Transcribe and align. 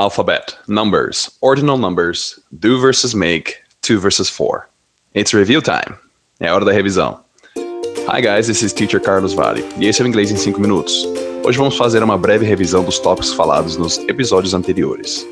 Alphabet, 0.00 0.56
numbers, 0.66 1.30
ordinal 1.42 1.76
numbers, 1.76 2.40
do 2.58 2.80
versus 2.80 3.14
make, 3.14 3.56
two 3.82 4.00
versus 4.00 4.30
four. 4.30 4.66
It's 5.12 5.34
review 5.34 5.60
time. 5.60 5.94
É 6.40 6.50
hora 6.50 6.64
da 6.64 6.72
revisão. 6.72 7.20
Hi 8.08 8.22
guys, 8.22 8.46
this 8.46 8.62
is 8.62 8.72
Teacher 8.72 8.98
Carlos 8.98 9.34
Vale 9.34 9.62
e 9.76 9.86
esse 9.86 10.00
é 10.00 10.04
o 10.06 10.08
Inglês 10.08 10.30
em 10.30 10.36
5 10.36 10.58
minutos. 10.58 11.06
Hoje 11.44 11.58
vamos 11.58 11.76
fazer 11.76 12.02
uma 12.02 12.16
breve 12.16 12.46
revisão 12.46 12.82
dos 12.82 12.98
tópicos 12.98 13.34
falados 13.34 13.76
nos 13.76 13.98
episódios 14.08 14.54
anteriores. 14.54 15.28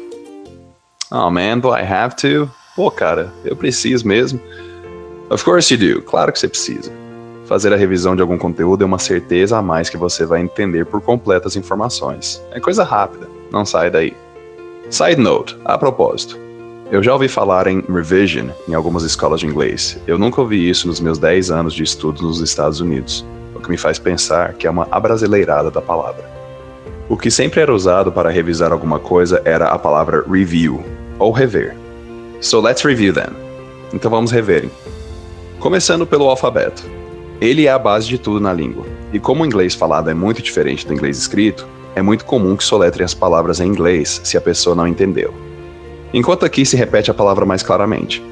Oh 1.11 1.31
man, 1.31 1.61
do 1.61 1.75
I 1.75 1.81
have 1.81 2.15
to? 2.17 2.51
Pô, 2.77 2.91
cara, 2.91 3.33
eu 3.47 3.57
preciso 3.57 4.07
mesmo. 4.07 4.39
Of 5.31 5.47
course 5.47 5.73
you 5.73 5.81
do, 5.81 6.03
claro 6.03 6.31
que 6.31 6.39
você 6.39 6.47
precisa. 6.47 6.93
Fazer 7.47 7.73
a 7.73 7.77
revisão 7.77 8.15
de 8.15 8.21
algum 8.21 8.37
conteúdo 8.37 8.83
é 8.83 8.87
uma 8.87 8.99
certeza 8.99 9.57
a 9.57 9.63
mais 9.63 9.89
que 9.89 9.97
você 9.97 10.27
vai 10.27 10.43
entender 10.43 10.85
por 10.85 11.01
completo 11.01 11.49
as 11.49 11.57
informações. 11.57 12.43
É 12.51 12.61
coisa 12.61 12.85
rápida, 12.85 13.27
não 13.51 13.65
sai 13.65 13.91
daí. 13.91 14.15
Side 14.91 15.21
note, 15.21 15.55
a 15.67 15.77
propósito, 15.77 16.39
eu 16.91 17.03
já 17.03 17.13
ouvi 17.13 17.29
falar 17.29 17.67
em 17.67 17.85
revision 17.93 18.49
em 18.67 18.73
algumas 18.73 19.03
escolas 19.03 19.41
de 19.41 19.47
inglês. 19.47 20.01
Eu 20.07 20.19
nunca 20.19 20.41
ouvi 20.41 20.67
isso 20.67 20.87
nos 20.89 20.99
meus 20.99 21.19
10 21.19 21.51
anos 21.51 21.75
de 21.75 21.83
estudos 21.83 22.23
nos 22.23 22.41
Estados 22.41 22.81
Unidos, 22.81 23.23
o 23.55 23.61
que 23.61 23.69
me 23.69 23.77
faz 23.77 23.99
pensar 23.99 24.55
que 24.55 24.67
é 24.67 24.71
uma 24.71 24.89
abrasileirada 24.91 25.71
da 25.71 25.83
palavra. 25.83 26.25
O 27.07 27.19
que 27.19 27.31
sempre 27.31 27.61
era 27.61 27.75
usado 27.75 28.11
para 28.11 28.31
revisar 28.31 28.73
alguma 28.73 28.99
coisa 28.99 29.43
era 29.45 29.69
a 29.69 29.79
palavra 29.79 30.25
review, 30.27 30.83
ou 31.19 31.33
rever. 31.33 31.77
So 32.41 32.59
let's 32.59 32.83
review 32.83 33.13
then. 33.13 33.37
Então 33.93 34.11
vamos 34.11 34.33
rever. 34.33 34.71
Começando 35.61 36.07
pelo 36.07 36.31
alfabeto. 36.31 36.83
Ele 37.43 37.67
é 37.67 37.71
a 37.71 37.79
base 37.79 38.09
de 38.09 38.17
tudo 38.17 38.41
na 38.41 38.55
língua. 38.55 38.87
E 39.13 39.21
como 39.21 39.43
o 39.43 39.47
inglês 39.47 39.75
falado 39.75 40.09
é 40.09 40.15
muito 40.15 40.41
diferente 40.41 40.87
do 40.87 40.95
inglês 40.95 41.19
escrito, 41.19 41.67
é 41.99 42.03
muito 42.03 42.25
comum 42.25 42.57
que 42.57 42.63
soletrem 42.63 43.05
as 43.05 43.13
palavras 43.13 43.59
em 43.59 43.67
inglês 43.67 44.21
se 44.23 44.37
a 44.37 44.41
pessoa 44.41 44.77
não 44.77 44.87
entendeu. 44.87 45.35
Enquanto 46.15 46.47
aqui 46.47 46.65
se 46.65 46.77
repete 46.77 47.11
a 47.11 47.15
palavra 47.15 47.45
mais 47.45 47.61
claramente. 47.61 48.23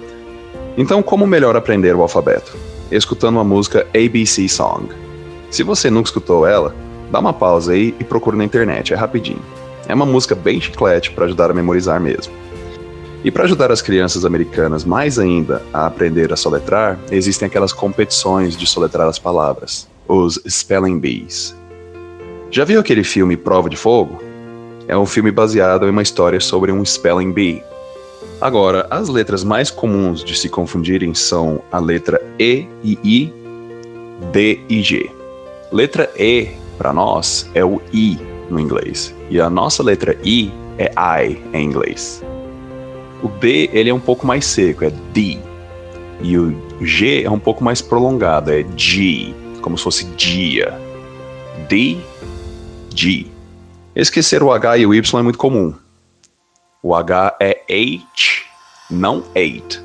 Então, 0.79 1.03
como 1.03 1.27
melhor 1.27 1.57
aprender 1.57 1.95
o 1.97 2.03
alfabeto? 2.03 2.57
Escutando 2.93 3.35
uma 3.35 3.45
música 3.45 3.85
ABC 3.93 4.49
Song. 4.49 4.89
Se 5.51 5.65
você 5.65 5.91
nunca 5.91 6.09
escutou 6.09 6.47
ela, 6.47 6.75
dá 7.11 7.19
uma 7.19 7.33
pausa 7.33 7.73
aí 7.73 7.93
e 7.99 8.05
procura 8.05 8.37
na 8.37 8.45
internet, 8.45 8.95
é 8.95 8.97
rapidinho. 8.97 9.43
É 9.89 9.95
uma 9.95 10.07
música 10.07 10.37
bem 10.37 10.61
chiclete 10.61 11.11
para 11.11 11.25
ajudar 11.25 11.51
a 11.51 11.55
memorizar 11.55 12.01
mesmo. 12.01 12.33
E 13.25 13.33
para 13.33 13.45
ajudar 13.45 13.73
as 13.73 13.83
crianças 13.83 14.25
americanas 14.25 14.85
mais 14.85 15.19
ainda 15.19 15.61
a 15.73 15.87
aprender 15.87 16.33
a 16.33 16.37
soletrar, 16.37 17.01
existem 17.11 17.47
aquelas 17.47 17.73
competições 17.73 18.57
de 18.57 18.65
soletrar 18.65 19.09
as 19.09 19.19
palavras, 19.19 19.89
os 20.07 20.41
Spelling 20.49 21.01
Bees. 21.01 21.57
Já 22.51 22.65
viu 22.65 22.81
aquele 22.81 23.03
filme 23.03 23.37
Prova 23.37 23.69
de 23.69 23.77
Fogo? 23.77 24.23
É 24.87 24.97
um 24.97 25.05
filme 25.05 25.31
baseado 25.33 25.87
em 25.87 25.91
uma 25.91 26.03
história 26.03 26.41
sobre 26.41 26.71
um 26.71 26.85
Spelling 26.85 27.33
Bee. 27.33 27.63
Agora, 28.41 28.87
as 28.89 29.09
letras 29.09 29.43
mais 29.43 29.71
comuns 29.71 30.23
de 30.23 30.37
se 30.39 30.49
confundirem 30.49 31.13
são 31.13 31.61
a 31.73 31.79
letra 31.79 32.21
E 32.39 32.67
e 32.85 32.99
I, 33.03 33.35
D 34.33 34.61
e 34.69 34.83
G. 34.83 35.11
Letra 35.73 36.11
E, 36.17 36.51
para 36.79 36.93
nós, 36.93 37.51
é 37.53 37.65
o 37.65 37.81
I 37.93 38.19
no 38.49 38.61
inglês, 38.61 39.13
e 39.29 39.41
a 39.41 39.51
nossa 39.51 39.83
letra 39.83 40.17
I 40.25 40.53
é 40.79 40.93
I 40.97 41.43
em 41.53 41.65
inglês. 41.65 42.23
O 43.23 43.29
D 43.29 43.69
ele 43.73 43.91
é 43.91 43.95
um 43.95 44.01
pouco 44.01 44.27
mais 44.27 44.45
seco, 44.47 44.85
é 44.85 44.93
D. 45.13 45.39
E 46.23 46.39
o 46.39 46.55
G 46.81 47.25
é 47.25 47.31
um 47.31 47.41
pouco 47.41 47.65
mais 47.65 47.83
prolongado, 47.83 48.53
é 48.53 48.65
G, 48.77 49.35
como 49.61 49.77
se 49.77 49.83
fosse 49.83 50.05
dia. 50.17 50.79
D, 51.69 51.97
Esquecer 53.95 54.43
o 54.43 54.53
H 54.53 54.79
e 54.79 54.87
o 54.87 54.95
Y 54.95 55.21
é 55.21 55.23
muito 55.23 55.39
comum. 55.39 55.75
O 56.83 56.95
H 56.95 57.37
é 57.41 57.63
H, 57.69 58.45
não 58.91 59.25
eight. 59.35 59.83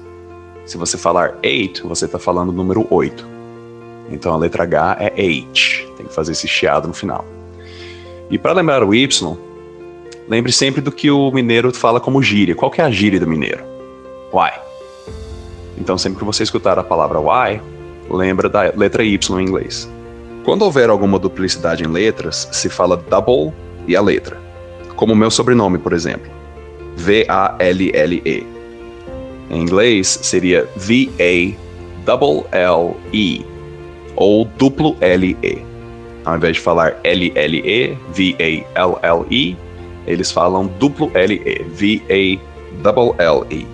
Se 0.65 0.77
você 0.77 0.97
falar 0.97 1.35
eight, 1.43 1.81
você 1.83 2.05
está 2.05 2.19
falando 2.19 2.49
o 2.49 2.53
número 2.53 2.87
8. 2.89 3.27
Então 4.09 4.33
a 4.33 4.37
letra 4.37 4.63
H 4.63 4.97
é 4.99 5.07
H. 5.07 5.93
Tem 5.97 6.05
que 6.05 6.13
fazer 6.13 6.33
esse 6.33 6.47
chiado 6.47 6.87
no 6.87 6.93
final. 6.93 7.25
E 8.29 8.37
para 8.37 8.53
lembrar 8.53 8.83
o 8.83 8.93
Y, 8.93 9.37
Lembre 10.31 10.53
sempre 10.53 10.79
do 10.79 10.93
que 10.93 11.11
o 11.11 11.29
mineiro 11.29 11.73
fala 11.73 11.99
como 11.99 12.23
gíria. 12.23 12.55
Qual 12.55 12.71
que 12.71 12.79
é 12.79 12.85
a 12.85 12.89
gíria 12.89 13.19
do 13.19 13.27
mineiro? 13.27 13.65
Why. 14.31 14.51
Então, 15.77 15.97
sempre 15.97 16.19
que 16.19 16.23
você 16.23 16.41
escutar 16.41 16.79
a 16.79 16.83
palavra 16.85 17.19
why, 17.19 17.61
lembra 18.09 18.47
da 18.47 18.71
letra 18.73 19.03
Y 19.03 19.39
em 19.39 19.43
inglês. 19.43 19.89
Quando 20.43 20.63
houver 20.63 20.89
alguma 20.89 21.19
duplicidade 21.19 21.83
em 21.83 21.87
letras, 21.87 22.49
se 22.51 22.67
fala 22.69 22.97
double 22.97 23.53
e 23.87 23.95
a 23.95 24.01
letra. 24.01 24.37
Como 24.95 25.13
o 25.13 25.15
meu 25.15 25.29
sobrenome, 25.29 25.77
por 25.77 25.93
exemplo. 25.93 26.31
V-A-L-L-E. 26.95 28.47
Em 29.49 29.61
inglês, 29.61 30.19
seria 30.21 30.67
V-A-L-L-E. 30.75 31.55
Ou 34.15 34.45
duplo 34.45 34.97
L-E. 34.99 35.61
Ao 36.25 36.35
invés 36.37 36.55
de 36.55 36.61
falar 36.61 36.99
L-L-E, 37.03 37.97
V-A-L-L-E, 38.13 39.57
eles 40.07 40.31
falam 40.31 40.67
duplo 40.79 41.11
LE, 41.13 41.65
V-A-L-L-E. 41.73 43.67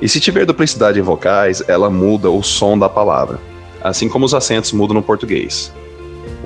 E 0.00 0.08
se 0.08 0.18
tiver 0.20 0.46
duplicidade 0.46 0.98
em 0.98 1.02
vocais, 1.02 1.62
ela 1.68 1.90
muda 1.90 2.30
o 2.30 2.42
som 2.42 2.78
da 2.78 2.88
palavra, 2.88 3.38
assim 3.82 4.08
como 4.08 4.24
os 4.24 4.34
acentos 4.34 4.72
mudam 4.72 4.94
no 4.94 5.02
português. 5.02 5.72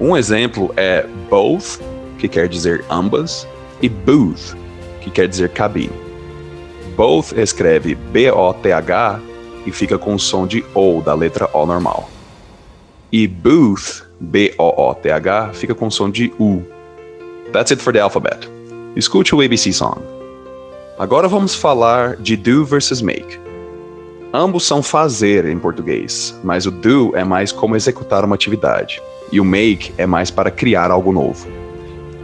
Um 0.00 0.16
exemplo 0.16 0.72
é 0.76 1.06
both, 1.28 1.80
que 2.18 2.28
quer 2.28 2.48
dizer 2.48 2.84
ambas, 2.90 3.46
e 3.82 3.88
booth, 3.88 4.56
que 5.00 5.10
quer 5.10 5.28
dizer 5.28 5.50
cabine. 5.50 5.92
Both 6.96 7.32
escreve 7.36 7.94
B-O-T-H 7.94 9.20
e 9.66 9.72
fica 9.72 9.98
com 9.98 10.14
o 10.14 10.18
som 10.18 10.46
de 10.46 10.64
O 10.74 11.00
da 11.00 11.14
letra 11.14 11.48
O 11.52 11.66
normal. 11.66 12.08
E 13.10 13.26
booth, 13.26 14.04
B-O-O-T-H, 14.20 15.50
fica 15.54 15.74
com 15.74 15.88
o 15.88 15.90
som 15.90 16.10
de 16.10 16.32
U. 16.38 16.62
That's 17.52 17.72
it 17.72 17.82
for 17.82 17.92
the 17.92 18.00
alphabet. 18.00 18.48
Escute 18.96 19.34
o 19.34 19.40
ABC 19.40 19.72
Song. 19.72 20.00
Agora 20.98 21.26
vamos 21.26 21.54
falar 21.54 22.16
de 22.16 22.36
do 22.36 22.64
versus 22.64 23.02
make. 23.02 23.43
Ambos 24.36 24.66
são 24.66 24.82
fazer 24.82 25.44
em 25.44 25.56
português, 25.56 26.36
mas 26.42 26.66
o 26.66 26.72
do 26.72 27.16
é 27.16 27.22
mais 27.22 27.52
como 27.52 27.76
executar 27.76 28.24
uma 28.24 28.34
atividade, 28.34 29.00
e 29.30 29.38
o 29.38 29.44
make 29.44 29.94
é 29.96 30.06
mais 30.08 30.28
para 30.28 30.50
criar 30.50 30.90
algo 30.90 31.12
novo. 31.12 31.46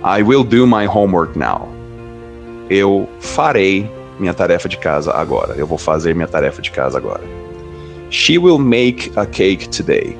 I 0.02 0.20
will 0.20 0.42
do 0.42 0.66
my 0.66 0.88
homework 0.88 1.38
now. 1.38 1.68
Eu 2.68 3.08
farei 3.20 3.88
minha 4.18 4.34
tarefa 4.34 4.68
de 4.68 4.76
casa 4.76 5.12
agora. 5.12 5.54
Eu 5.54 5.68
vou 5.68 5.78
fazer 5.78 6.12
minha 6.12 6.26
tarefa 6.26 6.60
de 6.60 6.72
casa 6.72 6.98
agora. 6.98 7.22
She 8.10 8.38
will 8.38 8.58
make 8.58 9.12
a 9.14 9.24
cake 9.24 9.68
today. 9.68 10.18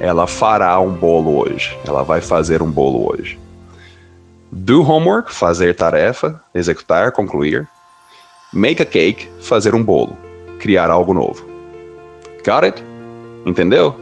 Ela 0.00 0.26
fará 0.26 0.78
um 0.78 0.92
bolo 0.92 1.38
hoje. 1.38 1.74
Ela 1.86 2.02
vai 2.02 2.20
fazer 2.20 2.60
um 2.60 2.70
bolo 2.70 3.10
hoje. 3.10 3.38
Do 4.52 4.82
homework, 4.82 5.32
fazer 5.32 5.74
tarefa, 5.74 6.38
executar, 6.54 7.12
concluir. 7.12 7.66
Make 8.52 8.82
a 8.82 8.86
cake, 8.86 9.26
fazer 9.40 9.74
um 9.74 9.82
bolo, 9.82 10.14
criar 10.58 10.90
algo 10.90 11.14
novo. 11.14 11.44
Got 12.44 12.64
it? 12.64 12.84
Entendeu? 13.46 13.94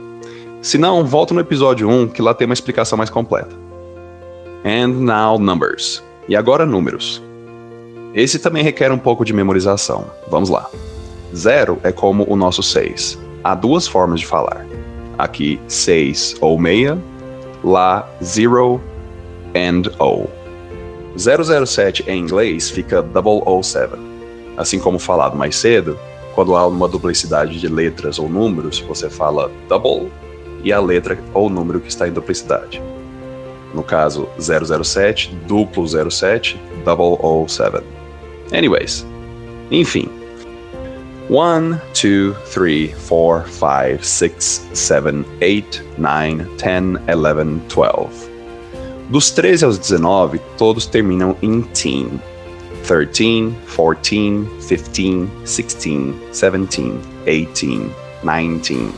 Se 0.63 0.79
não, 0.79 1.05
volta 1.05 1.33
no 1.33 1.41
episódio 1.41 1.89
1 1.89 2.09
que 2.09 2.23
lá 2.23 2.35
tem 2.35 2.47
uma 2.47 2.55
explicação 2.55 2.99
mais 2.99 3.11
completa. 3.11 3.55
And 4.65 4.89
now 4.89 5.39
numbers. 5.39 6.03
E 6.29 6.35
agora 6.35 6.67
números. 6.67 7.23
Esse 8.15 8.39
também 8.39 8.65
requer 8.65 8.91
um 8.91 8.99
pouco 8.99 9.25
de 9.25 9.33
memorização. 9.33 10.07
Vamos 10.29 10.49
lá. 10.49 10.69
Zero 11.35 11.79
é 11.83 11.93
como 11.93 12.25
o 12.29 12.35
nosso 12.35 12.63
6. 12.63 13.19
Há 13.45 13.55
duas 13.55 13.87
formas 13.87 14.21
de 14.21 14.27
falar. 14.27 14.67
Aqui, 15.19 15.61
6 15.69 16.37
ou 16.41 16.59
meia. 16.59 16.99
Lá, 17.63 18.09
zero 18.23 18.81
and 19.55 19.83
O. 20.03 20.29
007 21.17 22.05
em 22.09 22.21
inglês 22.21 22.71
fica 22.71 23.03
007. 23.03 23.93
Assim 24.57 24.79
como 24.79 24.99
falado 24.99 25.37
mais 25.37 25.57
cedo, 25.57 25.99
quando 26.37 26.55
há 26.55 26.67
uma 26.67 26.87
duplicidade 26.87 27.59
de 27.59 27.67
letras 27.67 28.19
ou 28.19 28.29
números, 28.29 28.79
você 28.81 29.09
fala 29.09 29.51
double 29.71 30.13
e 30.63 30.71
a 30.71 30.79
letra 30.79 31.19
ou 31.33 31.49
número 31.49 31.81
que 31.81 31.89
está 31.89 32.07
em 32.07 32.13
duplicidade. 32.13 32.83
No 33.73 33.83
caso 33.83 34.29
007, 34.39 35.35
duplo 35.47 35.87
07, 35.89 36.61
007. 36.85 37.83
Anyways, 38.53 39.07
enfim. 39.71 40.11
1, 41.31 41.71
2, 41.95 42.37
3, 42.53 42.95
4, 43.09 43.51
5, 43.51 44.05
6, 44.05 44.69
7, 44.75 45.25
8, 45.41 45.85
9, 45.97 46.45
10, 46.59 46.85
11, 47.09 47.61
12. 47.75 48.31
Dos 49.09 49.31
13 49.31 49.65
aos 49.65 49.79
19, 49.79 50.39
todos 50.59 50.85
terminam 50.85 51.35
em 51.41 51.63
teen. 51.63 52.21
13, 52.87 53.53
14, 53.67 54.01
15, 54.01 55.29
16, 55.43 56.15
17, 56.31 56.95
18, 57.25 57.91
19. 58.23 58.93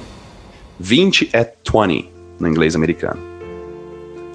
20 0.79 1.31
é 1.33 1.45
20 1.45 2.09
no 2.39 2.49
inglês 2.49 2.77
americano. 2.77 3.21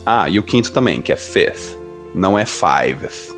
Ah, 0.06 0.30
e 0.30 0.40
o 0.40 0.44
quinto 0.44 0.72
também, 0.72 1.02
que 1.02 1.12
é 1.12 1.16
fifth. 1.16 1.78
Não 2.16 2.40
é 2.40 2.46
fiveth. 2.46 3.36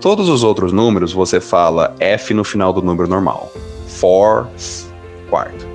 Todos 0.00 0.28
os 0.28 0.42
outros 0.42 0.72
números 0.72 1.12
você 1.12 1.40
fala 1.40 1.94
F 2.00 2.32
no 2.32 2.44
final 2.44 2.72
do 2.72 2.82
número 2.82 3.08
normal. 3.08 3.52
Fourth, 3.86 4.86
quarto. 5.28 5.66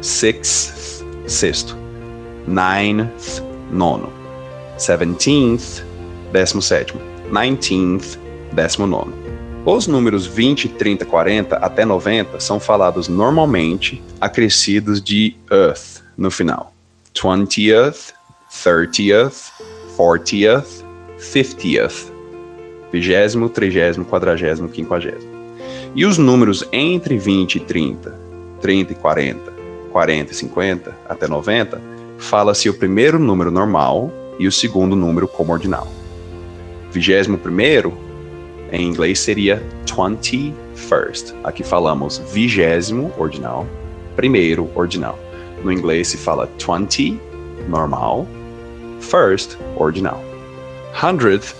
Sixth, 0.00 1.04
sexto. 1.26 1.76
Ninth, 2.46 3.42
nono. 3.70 4.12
Seventeenth, 4.76 5.82
décimo 6.32 6.60
sétimo. 6.60 7.00
Nineteenth, 7.30 8.18
décimo 8.52 8.86
nono. 8.86 9.23
Os 9.66 9.86
números 9.86 10.26
20, 10.26 10.68
30, 10.68 11.06
40 11.06 11.56
até 11.56 11.86
90 11.86 12.38
são 12.38 12.60
falados 12.60 13.08
normalmente 13.08 14.02
acrescidos 14.20 15.02
de 15.02 15.36
earth 15.50 16.02
no 16.18 16.30
final. 16.30 16.74
20th, 17.14 18.12
30th, 18.52 19.52
40th, 19.96 20.84
50th. 21.18 22.12
20, 22.92 23.48
30, 23.48 24.04
40, 24.04 24.68
50. 24.68 25.18
E 25.94 26.04
os 26.04 26.18
números 26.18 26.68
entre 26.70 27.16
20 27.16 27.54
e 27.54 27.60
30, 27.60 28.18
30 28.60 28.92
e 28.92 28.96
40, 28.96 29.52
40 29.90 30.30
e 30.30 30.34
50 30.34 30.98
até 31.08 31.26
90, 31.26 31.80
fala-se 32.18 32.68
o 32.68 32.74
primeiro 32.74 33.18
número 33.18 33.50
normal 33.50 34.12
e 34.38 34.46
o 34.46 34.52
segundo 34.52 34.94
número 34.94 35.26
como 35.26 35.54
ordinal. 35.54 35.88
21 36.92 37.38
em 38.74 38.88
inglês 38.88 39.20
seria 39.20 39.62
21st. 39.86 41.34
Aqui 41.44 41.62
falamos 41.62 42.18
vigésimo 42.32 43.12
ordinal, 43.16 43.66
primeiro 44.16 44.68
ordinal. 44.74 45.18
No 45.62 45.72
inglês 45.72 46.08
se 46.08 46.16
fala 46.16 46.48
20, 46.58 47.18
normal, 47.68 48.26
first, 49.00 49.56
ordinal. 49.76 50.22
Hundredth 50.92 51.54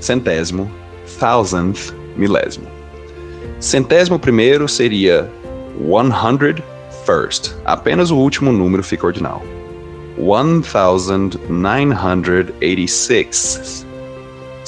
centésimo, 0.00 0.70
thousandth, 1.18 1.92
milésimo. 2.16 2.66
Centésimo 3.60 4.18
primeiro 4.18 4.68
seria 4.68 5.30
one 5.80 6.10
hundred 6.10 6.62
first. 7.04 7.54
Apenas 7.64 8.10
o 8.10 8.16
último 8.16 8.52
número 8.52 8.82
fica 8.82 9.06
ordinal. 9.06 9.42
One 10.16 10.62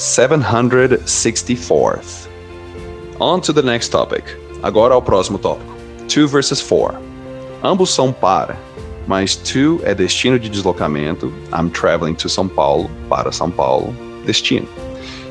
thousand 0.01 0.39
nine 0.39 0.41
hundred 0.41 0.41
eighty-sixth. 0.41 0.41
Seven 0.41 0.41
hundred 0.41 1.07
sixty-fourth. 1.07 2.27
On 3.19 3.39
to 3.39 3.53
the 3.53 3.61
next 3.61 3.89
topic. 3.89 4.23
Agora 4.63 4.95
ao 4.95 5.01
próximo 5.01 5.37
tópico. 5.37 5.75
Two 6.07 6.27
versus 6.27 6.59
four. 6.59 6.95
Ambos 7.63 7.91
são 7.91 8.11
para, 8.11 8.57
mas 9.07 9.35
to 9.35 9.79
é 9.83 9.93
destino 9.93 10.39
de 10.39 10.49
deslocamento. 10.49 11.31
I'm 11.53 11.69
traveling 11.69 12.15
to 12.15 12.27
São 12.27 12.47
Paulo, 12.47 12.89
para 13.07 13.31
São 13.31 13.51
Paulo, 13.51 13.95
destino. 14.25 14.67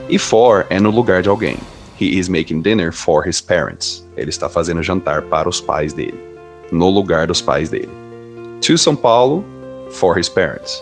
E 0.08 0.18
for 0.18 0.64
é 0.70 0.78
no 0.78 0.90
lugar 0.90 1.22
de 1.22 1.28
alguém. 1.28 1.58
He 2.00 2.18
is 2.18 2.28
making 2.28 2.62
dinner 2.62 2.92
for 2.92 3.26
his 3.26 3.40
parents. 3.40 4.06
Ele 4.16 4.30
está 4.30 4.48
fazendo 4.48 4.82
jantar 4.82 5.22
para 5.22 5.48
os 5.48 5.60
pais 5.60 5.92
dele. 5.92 6.18
No 6.70 6.88
lugar 6.88 7.26
dos 7.26 7.42
pais 7.42 7.68
dele. 7.68 7.90
To 8.62 8.78
São 8.78 8.94
Paulo, 8.94 9.44
for 9.90 10.16
his 10.16 10.28
parents. 10.28 10.80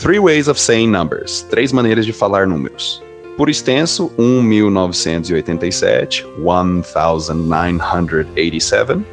Three 0.00 0.18
ways 0.20 0.46
of 0.46 0.60
saying 0.60 0.92
numbers. 0.92 1.42
Três 1.50 1.72
maneiras 1.72 2.06
de 2.06 2.12
falar 2.12 2.46
números. 2.46 3.02
Por 3.36 3.50
extenso, 3.50 4.12
1987, 4.16 6.24
1987. 6.38 9.04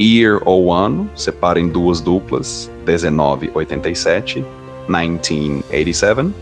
Year 0.00 0.40
ou 0.46 0.72
ano, 0.72 1.10
separa 1.14 1.60
em 1.60 1.68
duas 1.68 2.00
duplas, 2.00 2.70
1987, 2.86 4.42
1987. 4.88 6.32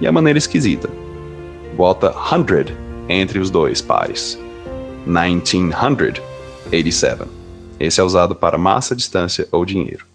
E 0.00 0.06
a 0.06 0.12
maneira 0.12 0.38
esquisita, 0.38 0.88
bota 1.76 2.14
100 2.14 2.74
entre 3.10 3.38
os 3.38 3.50
dois 3.50 3.82
pares. 3.82 4.38
1987. 5.04 7.24
Esse 7.78 8.00
é 8.00 8.04
usado 8.04 8.34
para 8.34 8.56
massa, 8.56 8.96
distância 8.96 9.46
ou 9.52 9.66
dinheiro. 9.66 10.06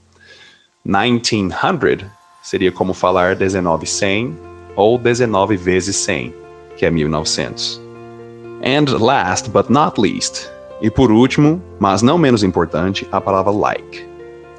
1900 0.84 2.17
seria 2.48 2.72
como 2.72 2.94
falar 2.94 3.36
1900 3.36 4.34
ou 4.74 4.98
19 4.98 5.58
vezes 5.58 5.98
100, 5.98 6.34
que 6.78 6.86
é 6.86 6.90
1900. 6.90 7.82
And 8.64 8.86
last 9.04 9.50
but 9.50 9.70
not 9.70 10.00
least, 10.00 10.50
e 10.82 10.90
por 10.90 11.12
último, 11.12 11.62
mas 11.78 12.02
não 12.02 12.18
menos 12.18 12.44
importante, 12.44 13.06
a 13.12 13.20
palavra 13.20 13.52
like. 13.52 14.08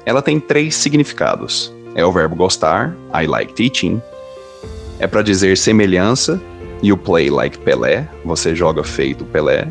Ela 0.05 0.21
tem 0.21 0.39
três 0.39 0.75
significados. 0.75 1.73
É 1.95 2.05
o 2.05 2.11
verbo 2.11 2.35
gostar, 2.35 2.95
I 3.11 3.25
like 3.25 3.53
teaching. 3.53 3.99
É 4.99 5.07
para 5.07 5.23
dizer 5.23 5.57
semelhança, 5.57 6.39
You 6.83 6.95
play 6.95 7.31
like 7.31 7.57
Pelé, 7.57 8.07
você 8.23 8.53
joga 8.53 8.83
feito 8.83 9.25
Pelé. 9.25 9.67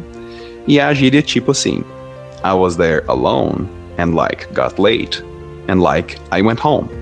E 0.67 0.81
a 0.81 0.93
gíria 0.93 1.23
tipo 1.23 1.53
assim: 1.53 1.85
I 2.45 2.53
was 2.53 2.75
there 2.75 3.05
alone 3.07 3.69
and 3.97 4.17
like 4.17 4.49
got 4.55 4.77
late 4.81 5.25
and 5.69 5.81
like 5.81 6.17
I 6.33 6.43
went 6.43 6.61
home. 6.61 6.98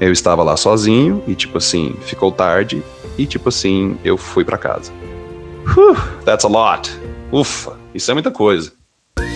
Eu 0.00 0.10
estava 0.10 0.42
lá 0.42 0.56
sozinho 0.56 1.22
e 1.28 1.34
tipo 1.34 1.58
assim, 1.58 1.94
ficou 2.02 2.32
tarde 2.32 2.82
e 3.18 3.26
tipo 3.26 3.50
assim, 3.50 3.96
eu 4.02 4.16
fui 4.16 4.44
para 4.44 4.56
casa. 4.56 4.90
Whew, 5.76 5.94
that's 6.24 6.44
a 6.44 6.48
lot. 6.48 6.90
Ufa, 7.30 7.76
isso 7.94 8.10
é 8.10 8.14
muita 8.14 8.30
coisa. 8.30 8.72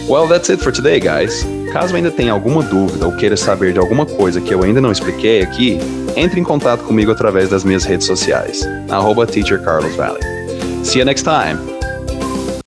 Well, 0.08 0.28
that's 0.28 0.50
it 0.50 0.62
for 0.62 0.72
today, 0.72 1.00
guys. 1.00 1.46
Caso 1.72 1.94
ainda 1.96 2.10
tenha 2.10 2.32
alguma 2.32 2.62
dúvida 2.62 3.06
ou 3.06 3.16
queira 3.16 3.36
saber 3.36 3.72
de 3.72 3.78
alguma 3.78 4.06
coisa 4.06 4.40
que 4.40 4.54
eu 4.54 4.62
ainda 4.62 4.80
não 4.80 4.92
expliquei 4.92 5.42
aqui, 5.42 5.78
entre 6.16 6.40
em 6.40 6.44
contato 6.44 6.84
comigo 6.84 7.10
através 7.10 7.48
das 7.48 7.64
minhas 7.64 7.84
redes 7.84 8.06
sociais, 8.06 8.66
arroba 8.88 9.26
See 9.26 10.98
you 10.98 11.04
next 11.04 11.24
time! 11.24 11.73